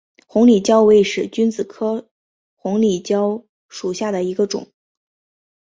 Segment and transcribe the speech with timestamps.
[0.25, 2.09] 红里蕉为使君子科
[2.55, 4.71] 红里蕉属下的一个种。